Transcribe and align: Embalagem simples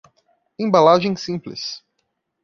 Embalagem 0.57 1.15
simples 1.15 1.85